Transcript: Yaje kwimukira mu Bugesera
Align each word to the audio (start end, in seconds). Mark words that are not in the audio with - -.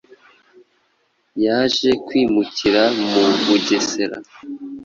Yaje 1.43 1.89
kwimukira 2.05 2.83
mu 3.09 3.25
Bugesera 3.45 4.17